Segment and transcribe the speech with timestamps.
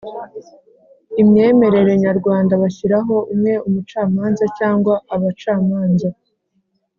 [1.21, 6.09] imyemerere nyarwanda bashyiraho umwe umucamanza cyangwa abacamanza